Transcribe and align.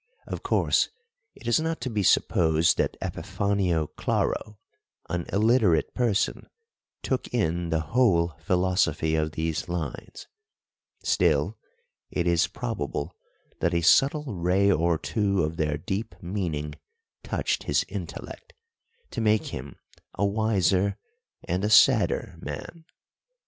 Of 0.25 0.41
course 0.41 0.89
it 1.35 1.47
is 1.47 1.59
not 1.59 1.79
to 1.81 1.89
be 1.91 2.01
supposed 2.01 2.77
that 2.79 2.97
Epifanio 3.03 3.85
Claro, 3.97 4.57
an 5.11 5.27
illiterate 5.31 5.93
person, 5.93 6.49
took 7.03 7.31
in 7.31 7.69
the 7.69 7.81
whole 7.81 8.29
philosophy 8.39 9.13
of 9.13 9.33
these 9.33 9.69
lines; 9.69 10.25
still, 11.03 11.59
it 12.09 12.25
is 12.25 12.47
probable 12.47 13.15
that 13.59 13.75
a 13.75 13.81
subtle 13.81 14.25
ray 14.25 14.71
or 14.71 14.97
two 14.97 15.43
of 15.43 15.57
their 15.57 15.77
deep 15.77 16.15
meaning 16.19 16.73
touched 17.23 17.65
his 17.65 17.85
intellect, 17.87 18.53
to 19.11 19.21
make 19.21 19.45
him 19.53 19.75
a 20.15 20.25
wiser 20.25 20.97
and 21.43 21.63
a 21.63 21.69
sadder 21.69 22.39
man. 22.41 22.85